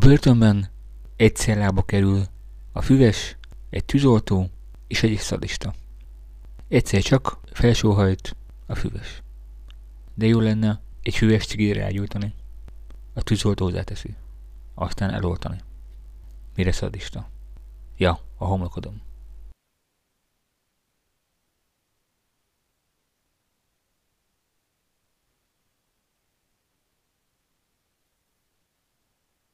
[0.00, 0.70] börtönben
[1.16, 2.24] egy cellába kerül
[2.72, 3.36] a füves,
[3.70, 4.50] egy tűzoltó
[4.86, 5.74] és egy szadista.
[6.68, 8.36] Egyszer csak felsóhajt
[8.66, 9.22] a füves.
[10.14, 12.34] De jó lenne egy füves cigére elgyújtani.
[13.14, 14.14] A tűzoltó hozzáteszi.
[14.74, 15.60] Aztán eloltani.
[16.54, 17.28] Mire szadista?
[17.96, 19.00] Ja, a homlokodom.